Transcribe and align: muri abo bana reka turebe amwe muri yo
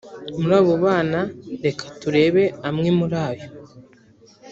muri 0.39 0.53
abo 0.59 0.73
bana 0.85 1.19
reka 1.65 1.83
turebe 1.99 2.43
amwe 2.67 2.89
muri 2.99 3.17
yo 3.39 3.47